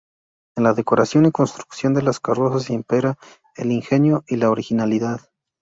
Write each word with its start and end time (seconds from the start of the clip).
En 0.57 0.63
la 0.63 0.73
decoración 0.73 1.27
y 1.27 1.31
construcción 1.31 1.93
de 1.93 2.01
las 2.01 2.19
carrozas 2.19 2.71
impera 2.71 3.19
el 3.55 3.71
ingenio 3.71 4.23
y 4.27 4.37
la 4.37 4.49
originalidad. 4.49 5.21